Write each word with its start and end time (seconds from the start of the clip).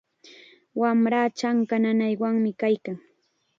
Wamraa 0.79 1.29
chanka 1.39 1.73
nanaywanmi 1.81 2.51
kaykan. 2.61 2.97